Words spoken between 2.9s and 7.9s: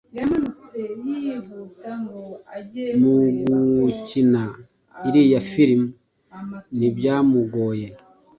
Mugukina iriya filimi ntibyamugoye